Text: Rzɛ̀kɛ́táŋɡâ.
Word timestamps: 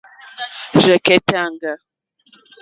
Rzɛ̀kɛ́táŋɡâ. 0.81 1.73